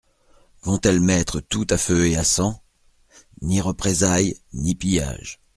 [0.63, 2.63] Vont-elles mettre tout à feu et à sang?
[3.43, 5.39] Ni représailles, ni pillage.